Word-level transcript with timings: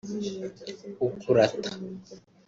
ukurata 1.07 1.69